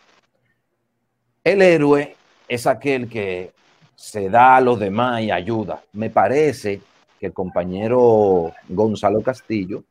[1.42, 2.14] El héroe
[2.46, 3.50] es aquel que
[3.96, 5.82] se da a los demás y ayuda.
[5.94, 6.82] Me parece
[7.18, 9.84] que el compañero Gonzalo Castillo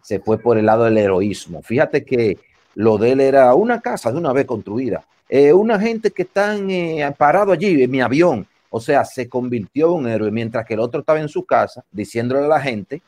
[0.00, 1.60] se fue por el lado del heroísmo.
[1.60, 2.38] Fíjate que
[2.76, 6.70] lo de él era una casa de una vez construida, eh, una gente que están
[6.70, 8.46] eh, parado allí en mi avión.
[8.70, 11.84] O sea, se convirtió en un héroe mientras que el otro estaba en su casa
[11.90, 13.02] diciéndole a la gente,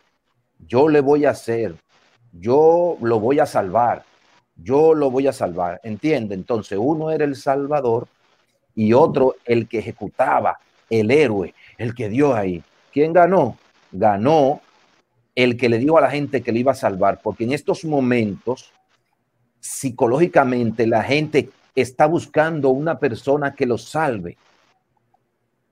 [0.66, 1.76] yo le voy a hacer,
[2.32, 4.02] yo lo voy a salvar,
[4.56, 5.80] yo lo voy a salvar.
[5.84, 6.34] ¿Entiende?
[6.34, 8.08] Entonces uno era el salvador
[8.74, 10.58] y otro el que ejecutaba,
[10.90, 12.62] el héroe, el que dio ahí.
[12.92, 13.56] ¿Quién ganó?
[13.92, 14.60] Ganó
[15.34, 17.84] el que le dijo a la gente que le iba a salvar, porque en estos
[17.84, 18.72] momentos,
[19.60, 24.38] psicológicamente, la gente está buscando una persona que lo salve.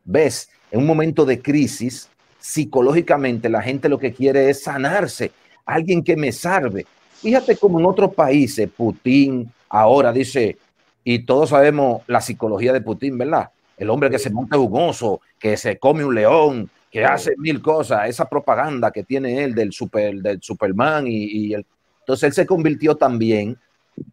[0.05, 0.51] ¿Ves?
[0.71, 5.33] En un momento de crisis, psicológicamente la gente lo que quiere es sanarse,
[5.65, 6.85] alguien que me salve.
[7.25, 10.59] Fíjate como en otros países, Putin ahora dice,
[11.03, 13.49] y todos sabemos la psicología de Putin, ¿verdad?
[13.79, 17.63] El hombre que se monta un oso, que se come un león, que hace mil
[17.63, 21.65] cosas, esa propaganda que tiene él del, super, del Superman y, el,
[22.01, 23.57] entonces él se convirtió también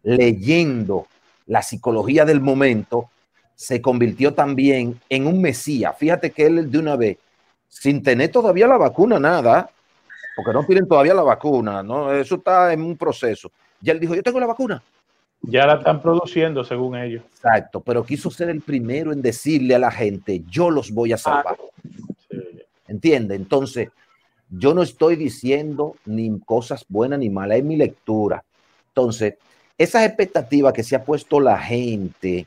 [0.02, 1.06] leyendo
[1.46, 3.10] la psicología del momento,
[3.54, 5.94] se convirtió también en un mesías.
[5.98, 7.18] Fíjate que él de una vez,
[7.68, 9.68] sin tener todavía la vacuna, nada,
[10.36, 12.12] porque no piden todavía la vacuna, ¿no?
[12.12, 13.50] Eso está en un proceso.
[13.80, 14.82] Ya él dijo, yo tengo la vacuna,
[15.42, 17.22] ya la están produciendo, según ellos.
[17.24, 21.18] Exacto, pero quiso ser el primero en decirle a la gente, yo los voy a
[21.18, 21.56] salvar.
[22.86, 23.34] ¿Entiende?
[23.34, 23.88] Entonces,
[24.48, 28.44] yo no estoy diciendo ni cosas buenas ni malas, es mi lectura.
[28.88, 29.34] Entonces,
[29.76, 32.46] esas expectativas que se ha puesto la gente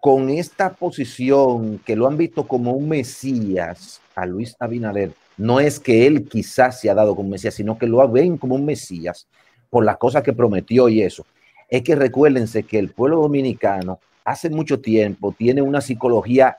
[0.00, 5.80] con esta posición que lo han visto como un Mesías a Luis Abinader, no es
[5.80, 9.26] que él quizás se ha dado como Mesías, sino que lo ven como un Mesías
[9.70, 11.26] por las cosas que prometió y eso.
[11.68, 16.56] Es que recuérdense que el pueblo dominicano hace mucho tiempo tiene una psicología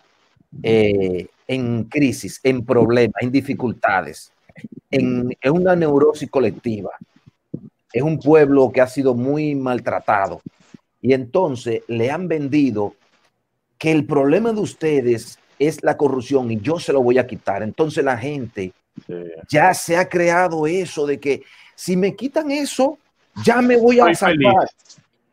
[0.63, 4.31] eh, en crisis, en problemas, en dificultades,
[4.91, 6.91] en, en una neurosis colectiva.
[7.93, 10.41] Es un pueblo que ha sido muy maltratado.
[11.01, 12.95] Y entonces le han vendido
[13.77, 17.63] que el problema de ustedes es la corrupción y yo se lo voy a quitar.
[17.63, 18.73] Entonces la gente
[19.49, 21.43] ya se ha creado eso de que
[21.75, 22.97] si me quitan eso,
[23.43, 24.67] ya me voy a salvar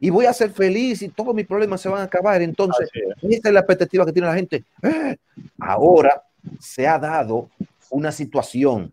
[0.01, 2.43] y voy a ser feliz y todos mis problemas se van a acabar.
[2.43, 2.91] Entonces,
[3.23, 4.65] esta es la expectativa que tiene la gente.
[4.83, 5.17] ¡Eh!
[5.61, 6.25] Ahora
[6.59, 7.49] se ha dado
[7.89, 8.93] una situación.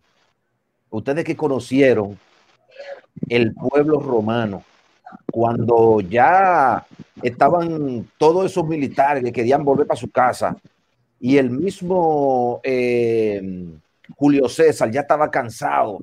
[0.88, 2.16] Ustedes que conocieron
[3.28, 4.62] el pueblo romano,
[5.32, 6.86] cuando ya
[7.20, 10.56] estaban todos esos militares que querían volver para su casa
[11.20, 13.68] y el mismo eh,
[14.16, 16.00] Julio César ya estaba cansado,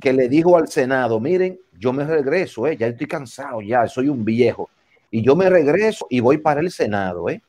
[0.00, 4.08] que le dijo al Senado, miren, yo me regreso, eh, ya estoy cansado, ya soy
[4.08, 4.68] un viejo,
[5.10, 7.42] y yo me regreso y voy para el Senado, eh.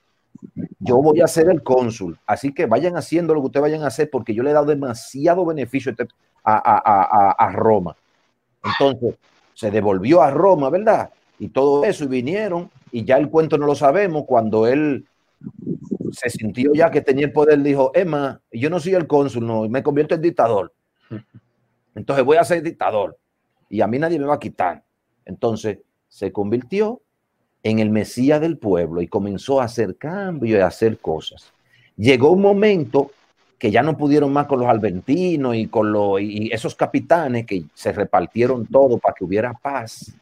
[0.79, 3.87] Yo voy a ser el cónsul, así que vayan haciendo lo que ustedes vayan a
[3.87, 6.07] hacer porque yo le he dado demasiado beneficio este,
[6.45, 7.97] a, Roma.
[8.63, 9.15] Entonces,
[9.53, 11.09] se devolvió a Roma, ¿verdad?
[11.39, 15.05] Y todo eso, y vinieron, y ya el cuento no lo sabemos, cuando él
[16.12, 19.67] se sintió ya que tenía el poder, dijo, Emma, yo no soy el cónsul, no,
[19.69, 20.74] me convierto en dictador.
[21.95, 23.17] Entonces voy a ser dictador
[23.69, 24.84] y a mí nadie me va a quitar.
[25.26, 27.02] Entonces se convirtió
[27.63, 31.52] en el Mesías del pueblo y comenzó a hacer cambios y a hacer cosas.
[31.98, 33.12] Llegó un momento
[33.58, 37.65] que ya no pudieron más con los albertinos y con los y esos capitanes que
[37.74, 40.13] se repartieron todo para que hubiera paz.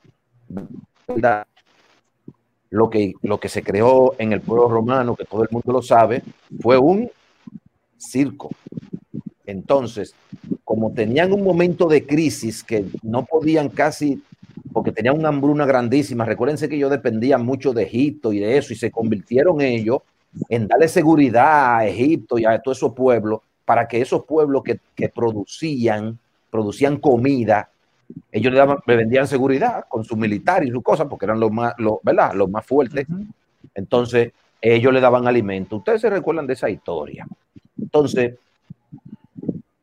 [2.69, 5.81] Lo que, lo que se creó en el pueblo romano, que todo el mundo lo
[5.81, 6.23] sabe,
[6.61, 7.09] fue un
[7.97, 8.49] circo.
[9.45, 10.13] Entonces,
[10.63, 14.21] como tenían un momento de crisis que no podían casi,
[14.73, 18.73] porque tenían una hambruna grandísima, recuérdense que ellos dependían mucho de Egipto y de eso,
[18.73, 19.99] y se convirtieron ellos
[20.49, 24.79] en darle seguridad a Egipto y a todos esos pueblos, para que esos pueblos que,
[24.93, 26.19] que producían,
[26.51, 27.69] producían comida,
[28.31, 31.51] ellos le, daban, le vendían seguridad con su militar y sus cosas, porque eran los
[31.51, 32.33] más, los, ¿verdad?
[32.33, 33.07] los más fuertes.
[33.73, 35.77] Entonces, ellos le daban alimento.
[35.77, 37.27] Ustedes se recuerdan de esa historia.
[37.79, 38.35] Entonces,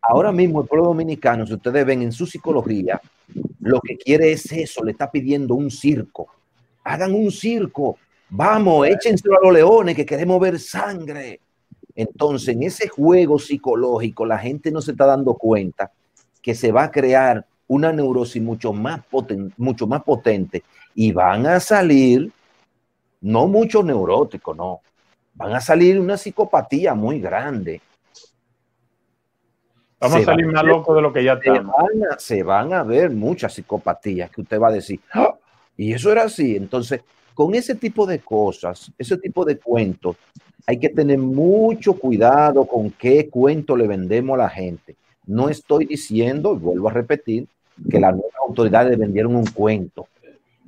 [0.02, 3.00] ahora mismo el pueblo dominicano, si ustedes ven en su psicología,
[3.60, 6.28] lo que quiere es eso, le está pidiendo un circo.
[6.84, 7.98] Hagan un circo.
[8.28, 11.40] Vamos, échenselo a los leones que queremos ver sangre.
[11.94, 15.92] Entonces, en ese juego psicológico, la gente no se está dando cuenta
[16.42, 20.62] que se va a crear una neurosis mucho más, potente, mucho más potente
[20.94, 22.30] y van a salir,
[23.20, 24.80] no muchos neuróticos, no,
[25.34, 27.80] van a salir una psicopatía muy grande.
[30.00, 31.64] Vamos a salir más locos de lo que ya se van,
[32.10, 35.34] a, se van a ver muchas psicopatías que usted va a decir, ¡Ah!
[35.76, 36.56] y eso era así.
[36.56, 37.00] Entonces,
[37.32, 40.16] con ese tipo de cosas, ese tipo de cuentos,
[40.66, 44.96] hay que tener mucho cuidado con qué cuento le vendemos a la gente.
[45.26, 47.46] No estoy diciendo, y vuelvo a repetir,
[47.90, 50.06] que las nuevas autoridades vendieron un cuento.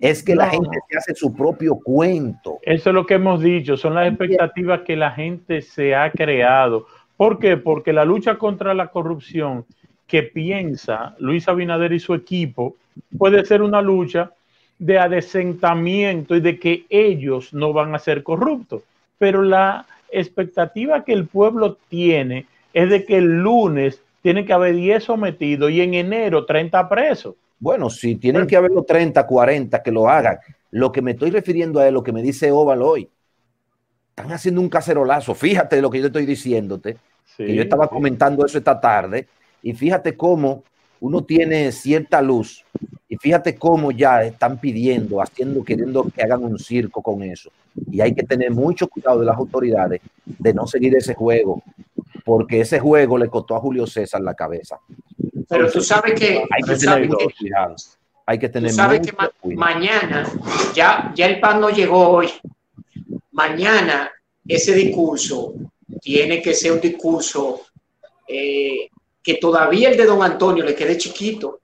[0.00, 2.58] Es que la gente se hace su propio cuento.
[2.62, 6.86] Eso es lo que hemos dicho, son las expectativas que la gente se ha creado.
[7.16, 7.56] ¿Por qué?
[7.56, 9.64] Porque la lucha contra la corrupción
[10.06, 12.76] que piensa Luis Abinader y su equipo
[13.16, 14.32] puede ser una lucha
[14.78, 18.82] de adesentamiento y de que ellos no van a ser corruptos.
[19.18, 24.74] Pero la expectativa que el pueblo tiene es de que el lunes tiene que haber
[24.74, 27.36] 10 sometidos y en enero 30 presos.
[27.60, 30.38] Bueno, si tienen que haber los 30, 40 que lo hagan.
[30.72, 33.08] Lo que me estoy refiriendo a es lo que me dice Oval hoy.
[34.10, 35.32] Están haciendo un cacerolazo.
[35.32, 36.96] Fíjate lo que yo estoy diciéndote.
[37.36, 39.28] que yo estaba comentando eso esta tarde.
[39.62, 40.64] Y fíjate cómo
[40.98, 42.64] uno tiene cierta luz.
[43.08, 47.52] Y fíjate cómo ya están pidiendo, haciendo, queriendo que hagan un circo con eso.
[47.92, 51.62] Y hay que tener mucho cuidado de las autoridades de no seguir ese juego,
[52.26, 54.80] porque ese juego le costó a Julio César la cabeza.
[55.48, 57.76] Pero tú sabes que hay que tener mucho cuidado.
[58.26, 60.28] Hay que tener sabes que mañana,
[60.74, 62.28] ya, ya el pan no llegó hoy.
[63.30, 64.10] Mañana
[64.44, 65.54] ese discurso
[66.00, 67.60] tiene que ser un discurso
[68.26, 68.90] eh,
[69.22, 71.48] que todavía el de don Antonio le quede chiquito.
[71.48, 71.60] O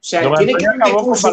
[0.00, 1.32] sea, él tiene que dar un discurso.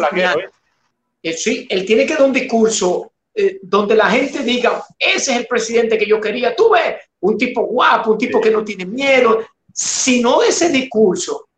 [1.22, 5.38] Eh, sí, él tiene que dar un discurso eh, donde la gente diga, ese es
[5.38, 6.54] el presidente que yo quería.
[6.54, 9.44] Tú ves, un tipo guapo, un tipo que no tiene miedo.
[9.72, 11.48] Si no ese discurso,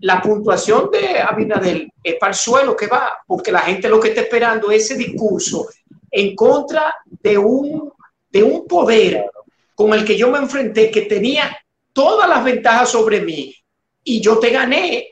[0.00, 4.08] la puntuación de Abinadel es para el suelo que va, porque la gente lo que
[4.08, 5.68] está esperando es ese discurso
[6.10, 7.92] en contra de un,
[8.30, 9.26] de un poder
[9.74, 11.56] con el que yo me enfrenté, que tenía
[11.92, 13.54] todas las ventajas sobre mí,
[14.02, 15.08] y yo te gané,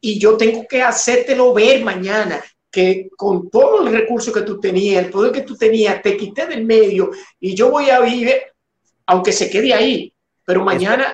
[0.00, 2.42] y yo tengo que hacértelo ver mañana,
[2.78, 6.46] que con todo el recurso que tú tenías, el poder que tú tenías, te quité
[6.46, 7.10] del medio,
[7.40, 8.36] y yo voy a vivir
[9.06, 10.12] aunque se quede ahí.
[10.44, 11.12] Pero mañana,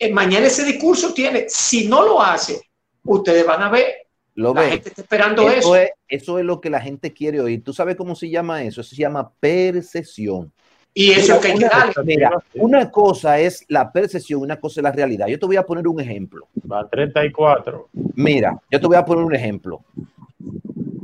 [0.00, 2.60] eh, mañana ese discurso tiene, si no lo hace,
[3.04, 3.86] ustedes van a ver.
[4.34, 5.76] Lo la gente está esperando eso.
[6.08, 6.38] Eso.
[6.38, 7.62] Es, lo que la gente quiere oír.
[7.62, 8.80] ¿Tú sabes cómo se llama eso?
[8.80, 10.52] Eso se llama percepción.
[10.92, 11.94] Y eso que hay que darle.
[12.04, 15.28] Mira, una cosa es la percepción, una cosa es la realidad.
[15.28, 16.48] Yo te voy a poner un ejemplo.
[16.70, 17.90] Va 34.
[18.16, 19.84] Mira, yo te voy a poner un ejemplo.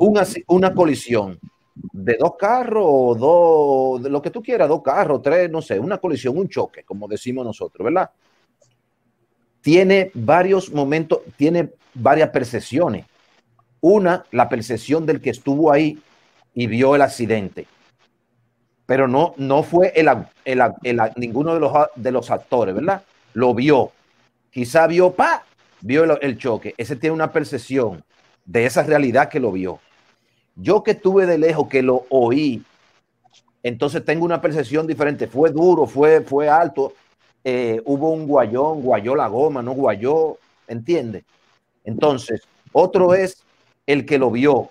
[0.04, 1.38] Una, una colisión
[1.92, 5.78] de dos carros o dos, de lo que tú quieras, dos carros, tres, no sé,
[5.78, 8.10] una colisión, un choque, como decimos nosotros, ¿verdad?
[9.60, 13.06] Tiene varios momentos, tiene varias percepciones.
[13.80, 15.96] Una, la percepción del que estuvo ahí
[16.52, 17.68] y vio el accidente.
[18.86, 20.10] Pero no, no fue el,
[21.14, 23.04] ninguno de los, de los actores, ¿verdad?
[23.34, 23.92] Lo vio.
[24.50, 25.44] Quizá vio, pa,
[25.80, 26.74] vio el, el choque.
[26.76, 28.02] Ese tiene una percepción
[28.44, 29.78] de esa realidad que lo vio
[30.56, 32.62] yo que estuve de lejos, que lo oí,
[33.62, 35.26] entonces tengo una percepción diferente.
[35.26, 36.94] Fue duro, fue, fue alto,
[37.44, 41.24] eh, hubo un guayón, guayó la goma, no guayó, ¿entiende?
[41.84, 42.42] Entonces,
[42.72, 43.44] otro es
[43.86, 44.70] el que lo vio.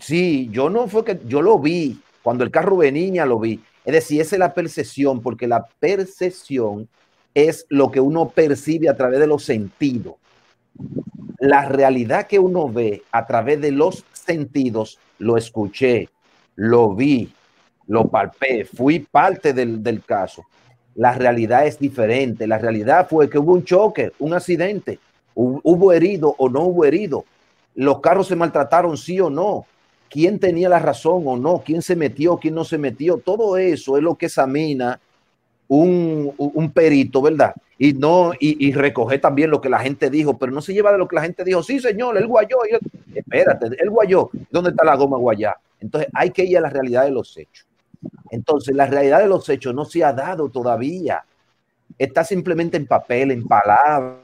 [0.00, 3.60] Sí, yo no fue que yo lo vi, cuando el carro venía lo vi.
[3.84, 6.88] Es decir, esa es la percepción, porque la percepción
[7.34, 10.14] es lo que uno percibe a través de los sentidos.
[11.38, 16.08] La realidad que uno ve a través de los sentidos, lo escuché,
[16.54, 17.32] lo vi,
[17.86, 20.44] lo palpé, fui parte del, caso.
[20.94, 22.46] la realidad es diferente.
[22.46, 24.98] La realidad fue que hubo un choque, un accidente,
[25.34, 27.24] hubo herido o no hubo herido.
[27.74, 29.66] Los carros se maltrataron, sí o no.
[30.08, 31.62] ¿Quién tenía la razón o no?
[31.64, 32.38] ¿Quién se metió?
[32.38, 33.18] ¿Quién no se metió?
[33.18, 34.98] Todo eso es lo que examina
[35.68, 37.54] un, un perito, ¿verdad?
[37.78, 40.92] Y no, y, y, recoger también lo que la gente dijo, pero no se lleva
[40.92, 41.62] de lo que la gente dijo.
[41.62, 42.56] Sí, señor, el guayó.
[43.14, 44.30] espérate, el guayó.
[44.50, 45.56] ¿Dónde está la goma guayá?
[45.80, 47.66] Entonces hay que ir a la realidad de los hechos.
[48.30, 51.24] Entonces, la realidad de los hechos no se ha dado todavía.
[51.98, 54.20] Está simplemente en papel, en palabras,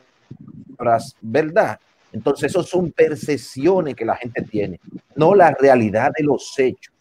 [1.20, 1.78] ¿verdad?
[2.12, 4.80] Entonces, eso son percepciones que la gente tiene,
[5.16, 6.92] no la realidad de los hechos.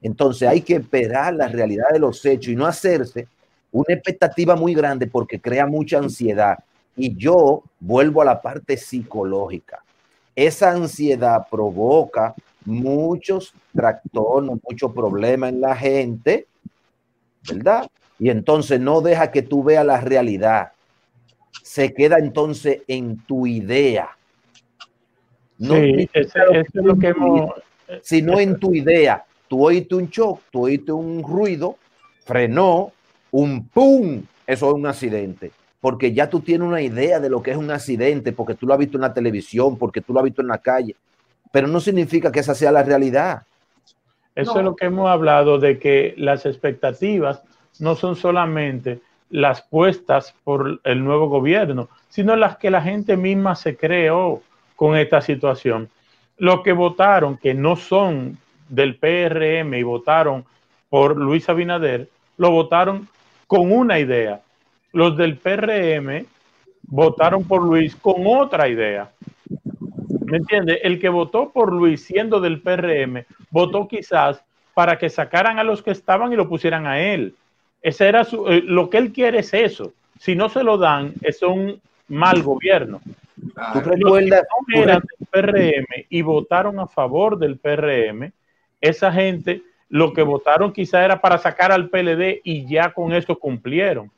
[0.00, 3.28] Entonces, hay que esperar la realidad de los hechos y no hacerse
[3.72, 6.58] una expectativa muy grande porque crea mucha ansiedad.
[6.94, 9.82] Y yo vuelvo a la parte psicológica.
[10.36, 16.46] Esa ansiedad provoca muchos trastornos, muchos problemas en la gente,
[17.48, 17.90] ¿verdad?
[18.18, 20.72] Y entonces no deja que tú veas la realidad.
[21.62, 24.10] Se queda entonces en tu idea.
[25.58, 27.50] No sí, eso es lo que hemos...
[28.02, 29.24] Sino en tu idea.
[29.48, 31.76] Tú oíste un shock, tú oíste un ruido,
[32.24, 32.92] frenó,
[33.32, 35.50] un pum, eso es un accidente.
[35.80, 38.74] Porque ya tú tienes una idea de lo que es un accidente, porque tú lo
[38.74, 40.94] has visto en la televisión, porque tú lo has visto en la calle
[41.52, 43.42] pero no significa que esa sea la realidad.
[44.34, 47.42] Eso es lo que hemos hablado de que las expectativas
[47.78, 53.54] no son solamente las puestas por el nuevo gobierno, sino las que la gente misma
[53.54, 54.42] se creó
[54.74, 55.90] con esta situación.
[56.38, 58.38] Los que votaron, que no son
[58.70, 60.44] del PRM y votaron
[60.88, 62.08] por Luis Abinader,
[62.38, 63.08] lo votaron
[63.52, 64.40] con una idea.
[64.94, 66.24] Los del PRM
[66.84, 69.10] votaron por Luis con otra idea.
[70.24, 70.80] ¿Me entiende?
[70.82, 74.42] El que votó por Luis siendo del PRM, votó quizás
[74.72, 77.34] para que sacaran a los que estaban y lo pusieran a él.
[77.82, 79.92] Ese era su, eh, lo que él quiere es eso.
[80.18, 81.78] Si no se lo dan, es un
[82.08, 83.02] mal gobierno.
[83.74, 84.44] ¿Tú recuerdas?
[84.66, 88.32] que no eran del PRM y votaron a favor del PRM,
[88.80, 89.60] esa gente
[89.92, 94.10] lo que votaron quizás era para sacar al PLD y ya con eso cumplieron.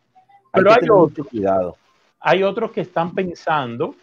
[0.52, 0.86] Pero hay,
[1.40, 1.70] hay
[2.20, 3.96] hay otros que están pensando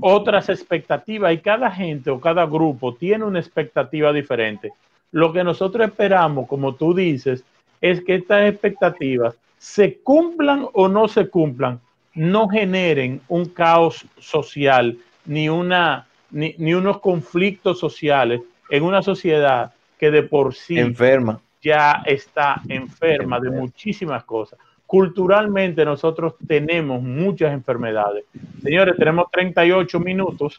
[0.00, 4.72] otras expectativas y cada gente o cada grupo tiene una expectativa diferente.
[5.12, 7.44] Lo que nosotros esperamos, como tú dices,
[7.82, 11.80] es que estas expectativas se cumplan o no se cumplan,
[12.14, 19.72] no generen un caos social ni, una, ni, ni unos conflictos sociales en una sociedad
[19.98, 21.40] que de por sí enferma.
[21.60, 28.24] ya está enferma de muchísimas cosas culturalmente nosotros tenemos muchas enfermedades.
[28.62, 30.58] Señores, tenemos 38 minutos.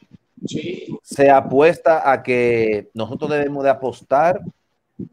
[1.02, 4.40] Se apuesta a que nosotros debemos de apostar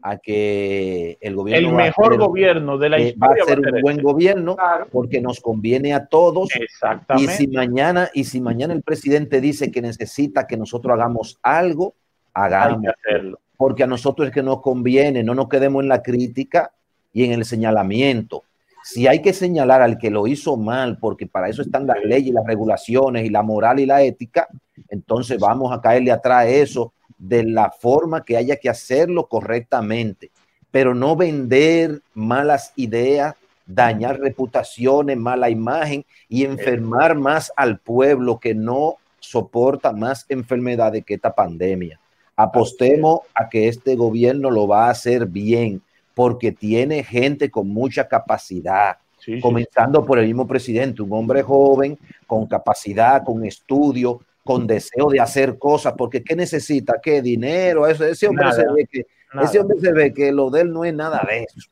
[0.03, 4.03] a que el gobierno el mejor gobierno de la historia va a ser un buen
[4.03, 4.55] gobierno
[4.91, 7.33] porque nos conviene a todos Exactamente.
[7.33, 11.95] y si mañana y si mañana el presidente dice que necesita que nosotros hagamos algo
[12.33, 16.71] hagamos hacerlo porque a nosotros es que nos conviene no nos quedemos en la crítica
[17.11, 18.43] y en el señalamiento
[18.87, 22.33] si hay que señalar al que lo hizo mal, porque para eso están las leyes,
[22.33, 24.47] las regulaciones y la moral y la ética,
[24.87, 30.31] entonces vamos a caerle atrás eso de la forma que haya que hacerlo correctamente,
[30.71, 33.35] pero no vender malas ideas,
[33.65, 41.15] dañar reputaciones, mala imagen y enfermar más al pueblo que no soporta más enfermedades que
[41.15, 41.99] esta pandemia.
[42.37, 45.81] Apostemos a que este gobierno lo va a hacer bien,
[46.13, 48.97] porque tiene gente con mucha capacidad,
[49.41, 55.19] comenzando por el mismo presidente, un hombre joven, con capacidad, con estudio, con deseo de
[55.19, 56.99] hacer cosas, porque ¿qué necesita?
[57.03, 57.85] ¿Qué dinero?
[57.85, 59.05] Eso, ese, hombre se ve que,
[59.43, 61.69] ese hombre se ve que lo de él no es nada de eso.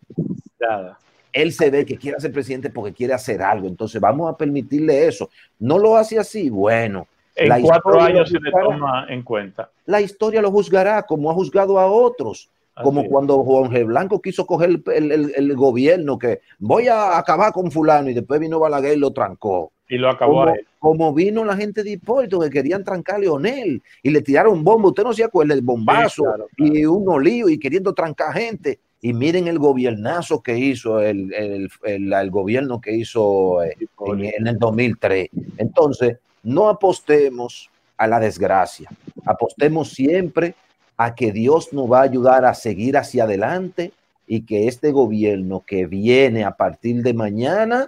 [0.59, 0.99] Nada.
[1.31, 5.07] Él se ve que quiere ser presidente porque quiere hacer algo, entonces vamos a permitirle
[5.07, 5.29] eso.
[5.59, 7.07] No lo hace así, bueno.
[7.35, 9.69] En la cuatro años se le toma en cuenta.
[9.85, 12.49] La historia lo juzgará como ha juzgado a otros
[12.83, 13.85] como cuando Juan G.
[13.85, 18.97] Blanco quiso coger el, gobierno, que voy a acabar con fulano, y después vino Balaguer
[18.97, 19.71] y lo trancó.
[19.87, 23.81] Y lo acabó como, como vino la gente de Hipólito, que querían trancar a Leonel,
[24.03, 26.25] y le tiraron bomba, usted no se acuerda, el bombazo,
[26.57, 28.79] y un olío, y queriendo trancar gente.
[29.01, 33.77] Y miren el gobiernazo que hizo, el, el gobierno que hizo eh,
[34.07, 35.29] en, en el 2003.
[35.57, 38.89] Entonces, no apostemos a la desgracia,
[39.25, 40.55] apostemos siempre
[40.95, 43.91] a que Dios nos va a ayudar a seguir hacia adelante
[44.27, 47.87] y que este gobierno que viene a partir de mañana,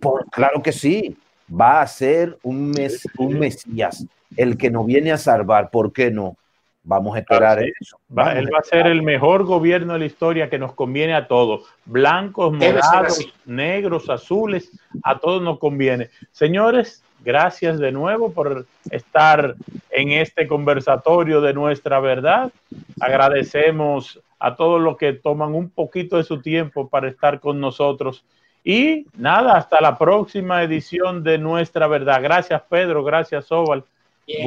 [0.00, 1.16] por, claro que sí,
[1.48, 4.06] va a ser un, mes, un Mesías,
[4.36, 6.36] el que nos viene a salvar, ¿por qué no?
[6.82, 8.00] Vamos a esperar eso.
[8.16, 11.28] Va, él va a ser el mejor gobierno de la historia que nos conviene a
[11.28, 11.66] todos.
[11.84, 14.70] Blancos, morados, negros, azules,
[15.02, 16.08] a todos nos conviene.
[16.32, 19.54] Señores, gracias de nuevo por estar
[19.90, 22.52] en este conversatorio de nuestra verdad.
[23.00, 28.24] Agradecemos a todos los que toman un poquito de su tiempo para estar con nosotros.
[28.64, 32.22] Y nada, hasta la próxima edición de Nuestra Verdad.
[32.22, 33.02] Gracias, Pedro.
[33.02, 33.84] Gracias, Oval.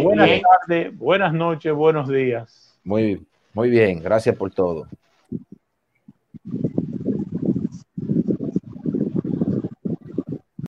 [0.04, 2.78] buenas tardes, buenas noches, buenos días.
[2.84, 4.02] Muy, muy bien.
[4.02, 4.88] Gracias por todo.